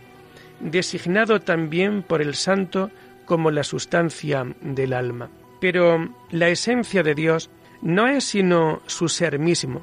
designado 0.60 1.40
también 1.40 2.02
por 2.02 2.22
el 2.22 2.34
santo 2.34 2.90
como 3.24 3.50
la 3.50 3.64
sustancia 3.64 4.46
del 4.60 4.92
alma. 4.92 5.28
Pero 5.60 6.08
la 6.30 6.48
esencia 6.48 7.02
de 7.02 7.14
Dios 7.14 7.50
no 7.82 8.06
es 8.06 8.24
sino 8.24 8.80
su 8.86 9.08
ser 9.08 9.38
mismo. 9.38 9.82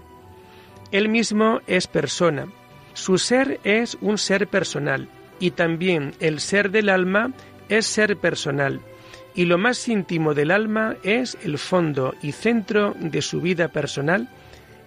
Él 0.92 1.10
mismo 1.10 1.60
es 1.68 1.88
persona. 1.88 2.48
Su 2.94 3.18
ser 3.18 3.60
es 3.66 3.98
un 4.00 4.18
ser 4.18 4.48
personal 4.48 5.10
y 5.40 5.52
también 5.52 6.14
el 6.22 6.40
ser 6.40 6.72
del 6.72 6.88
alma 6.90 7.34
es 7.68 7.86
ser 7.86 8.16
personal 8.16 8.80
y 9.36 9.46
lo 9.46 9.58
más 9.58 9.88
íntimo 9.88 10.34
del 10.34 10.50
alma 10.50 10.96
es 11.04 11.38
el 11.44 11.58
fondo 11.58 12.16
y 12.22 12.32
centro 12.32 12.96
de 13.00 13.22
su 13.22 13.42
vida 13.42 13.68
personal 13.68 14.30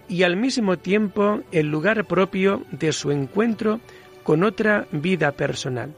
y 0.07 0.23
al 0.23 0.35
mismo 0.35 0.77
tiempo 0.77 1.41
el 1.51 1.67
lugar 1.67 2.05
propio 2.05 2.63
de 2.71 2.91
su 2.91 3.11
encuentro 3.11 3.79
con 4.23 4.43
otra 4.43 4.87
vida 4.91 5.31
personal. 5.31 5.93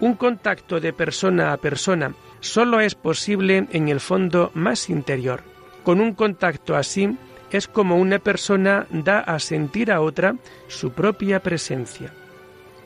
Un 0.00 0.14
contacto 0.14 0.80
de 0.80 0.92
persona 0.92 1.52
a 1.52 1.56
persona 1.56 2.14
solo 2.40 2.80
es 2.80 2.94
posible 2.94 3.66
en 3.72 3.88
el 3.88 4.00
fondo 4.00 4.50
más 4.54 4.88
interior. 4.88 5.42
Con 5.82 6.00
un 6.00 6.14
contacto 6.14 6.76
así 6.76 7.16
es 7.50 7.66
como 7.66 7.98
una 7.98 8.18
persona 8.18 8.86
da 8.90 9.20
a 9.20 9.38
sentir 9.38 9.92
a 9.92 10.00
otra 10.00 10.36
su 10.68 10.92
propia 10.92 11.40
presencia. 11.40 12.12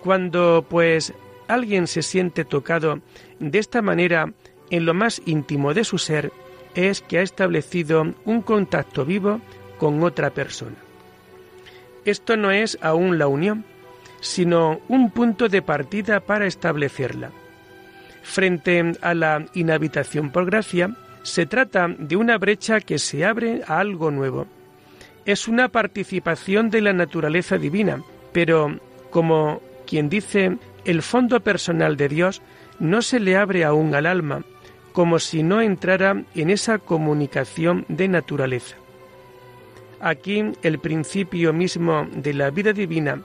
Cuando, 0.02 0.64
pues, 0.68 1.12
alguien 1.48 1.86
se 1.86 2.02
siente 2.02 2.44
tocado 2.44 3.00
de 3.38 3.58
esta 3.58 3.82
manera 3.82 4.32
en 4.70 4.84
lo 4.84 4.94
más 4.94 5.22
íntimo 5.26 5.74
de 5.74 5.84
su 5.84 5.98
ser 5.98 6.32
es 6.74 7.00
que 7.00 7.18
ha 7.18 7.22
establecido 7.22 8.14
un 8.24 8.42
contacto 8.42 9.04
vivo 9.04 9.40
con 9.78 10.02
otra 10.02 10.30
persona. 10.30 10.76
Esto 12.04 12.36
no 12.36 12.50
es 12.50 12.78
aún 12.80 13.18
la 13.18 13.26
unión, 13.26 13.64
sino 14.20 14.80
un 14.88 15.10
punto 15.10 15.48
de 15.48 15.62
partida 15.62 16.20
para 16.20 16.46
establecerla. 16.46 17.30
Frente 18.22 18.92
a 19.00 19.14
la 19.14 19.46
inhabitación 19.54 20.30
por 20.30 20.46
gracia, 20.46 20.96
se 21.22 21.46
trata 21.46 21.88
de 21.88 22.16
una 22.16 22.38
brecha 22.38 22.80
que 22.80 22.98
se 22.98 23.24
abre 23.24 23.62
a 23.66 23.78
algo 23.78 24.10
nuevo. 24.10 24.46
es 25.24 25.48
una 25.48 25.68
participación 25.68 26.70
de 26.70 26.80
la 26.80 26.92
naturaleza 26.92 27.58
divina, 27.58 28.00
pero 28.32 28.78
como 29.10 29.60
quien 29.84 30.08
dice, 30.08 30.56
el 30.84 31.02
fondo 31.02 31.40
personal 31.40 31.96
de 31.96 32.08
Dios 32.08 32.42
no 32.78 33.02
se 33.02 33.18
le 33.18 33.36
abre 33.36 33.64
aún 33.64 33.94
al 33.96 34.06
alma, 34.06 34.44
como 34.96 35.18
si 35.18 35.42
no 35.42 35.60
entrara 35.60 36.24
en 36.34 36.48
esa 36.48 36.78
comunicación 36.78 37.84
de 37.86 38.08
naturaleza. 38.08 38.76
Aquí 40.00 40.42
el 40.62 40.78
principio 40.78 41.52
mismo 41.52 42.08
de 42.14 42.32
la 42.32 42.48
vida 42.48 42.72
divina, 42.72 43.20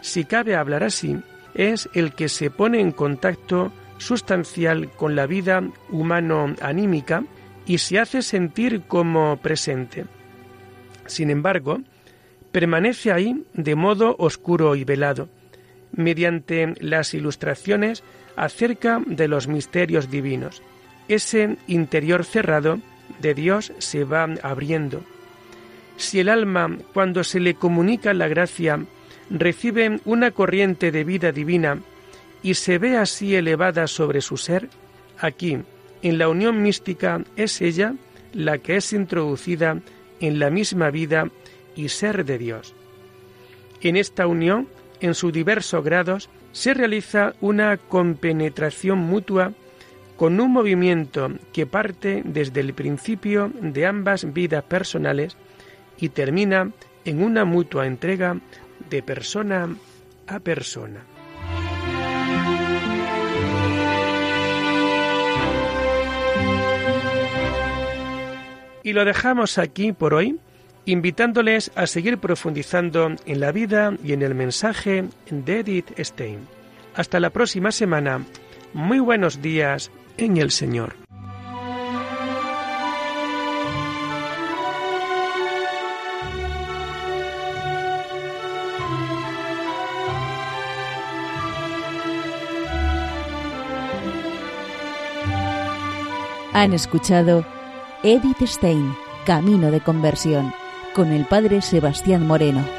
si 0.00 0.24
cabe 0.24 0.56
hablar 0.56 0.84
así, 0.84 1.18
es 1.52 1.90
el 1.92 2.14
que 2.14 2.30
se 2.30 2.50
pone 2.50 2.80
en 2.80 2.92
contacto 2.92 3.70
sustancial 3.98 4.88
con 4.92 5.14
la 5.14 5.26
vida 5.26 5.62
humano-anímica 5.90 7.22
y 7.66 7.76
se 7.76 7.98
hace 7.98 8.22
sentir 8.22 8.84
como 8.88 9.36
presente. 9.42 10.06
Sin 11.04 11.28
embargo, 11.28 11.82
permanece 12.50 13.12
ahí 13.12 13.44
de 13.52 13.74
modo 13.74 14.16
oscuro 14.18 14.74
y 14.74 14.84
velado, 14.84 15.28
mediante 15.92 16.72
las 16.80 17.12
ilustraciones 17.12 18.02
acerca 18.36 19.02
de 19.04 19.28
los 19.28 19.48
misterios 19.48 20.10
divinos. 20.10 20.62
Ese 21.08 21.56
interior 21.66 22.24
cerrado 22.24 22.80
de 23.20 23.34
Dios 23.34 23.72
se 23.78 24.04
va 24.04 24.28
abriendo. 24.42 25.02
Si 25.96 26.20
el 26.20 26.28
alma, 26.28 26.78
cuando 26.94 27.24
se 27.24 27.40
le 27.40 27.54
comunica 27.54 28.14
la 28.14 28.28
gracia, 28.28 28.78
recibe 29.30 30.00
una 30.04 30.30
corriente 30.30 30.92
de 30.92 31.04
vida 31.04 31.32
divina 31.32 31.80
y 32.42 32.54
se 32.54 32.78
ve 32.78 32.96
así 32.96 33.34
elevada 33.34 33.86
sobre 33.86 34.20
su 34.20 34.36
ser, 34.36 34.68
aquí, 35.18 35.58
en 36.02 36.18
la 36.18 36.28
unión 36.28 36.62
mística, 36.62 37.22
es 37.36 37.60
ella 37.60 37.94
la 38.32 38.58
que 38.58 38.76
es 38.76 38.92
introducida 38.92 39.80
en 40.20 40.38
la 40.38 40.50
misma 40.50 40.90
vida 40.90 41.30
y 41.74 41.88
ser 41.88 42.24
de 42.24 42.38
Dios. 42.38 42.74
En 43.80 43.96
esta 43.96 44.26
unión, 44.26 44.68
en 45.00 45.14
sus 45.14 45.32
diversos 45.32 45.82
grados, 45.84 46.28
se 46.52 46.74
realiza 46.74 47.34
una 47.40 47.76
compenetración 47.76 48.98
mutua 48.98 49.52
con 50.18 50.40
un 50.40 50.52
movimiento 50.52 51.30
que 51.52 51.64
parte 51.64 52.22
desde 52.24 52.60
el 52.60 52.74
principio 52.74 53.52
de 53.54 53.86
ambas 53.86 54.32
vidas 54.34 54.64
personales 54.64 55.36
y 55.96 56.08
termina 56.08 56.72
en 57.04 57.22
una 57.22 57.44
mutua 57.44 57.86
entrega 57.86 58.36
de 58.90 59.00
persona 59.00 59.76
a 60.26 60.40
persona. 60.40 61.04
Y 68.82 68.92
lo 68.92 69.04
dejamos 69.04 69.58
aquí 69.58 69.92
por 69.92 70.14
hoy, 70.14 70.40
invitándoles 70.84 71.70
a 71.76 71.86
seguir 71.86 72.18
profundizando 72.18 73.14
en 73.24 73.40
la 73.40 73.52
vida 73.52 73.94
y 74.02 74.14
en 74.14 74.22
el 74.22 74.34
mensaje 74.34 75.04
de 75.30 75.60
Edith 75.60 75.96
Stein. 75.96 76.40
Hasta 76.96 77.20
la 77.20 77.30
próxima 77.30 77.70
semana. 77.70 78.24
Muy 78.74 78.98
buenos 78.98 79.40
días 79.40 79.92
en 80.18 80.36
el 80.36 80.50
Señor. 80.50 80.96
Han 96.52 96.72
escuchado 96.72 97.46
Edith 98.02 98.42
Stein, 98.42 98.92
Camino 99.24 99.70
de 99.70 99.80
Conversión, 99.80 100.52
con 100.92 101.12
el 101.12 101.24
Padre 101.24 101.62
Sebastián 101.62 102.26
Moreno. 102.26 102.77